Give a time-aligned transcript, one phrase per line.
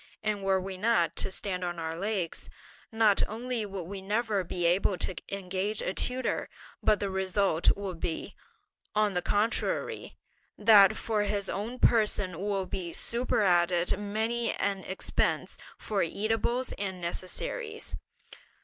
[0.23, 2.49] and were we not to stand on our legs,
[2.91, 6.49] not only would we never be able to engage a tutor,
[6.81, 8.33] but the result will be,
[8.95, 10.15] on the contrary,
[10.57, 17.95] that for his own person will be superadded many an expense for eatables and necessaries."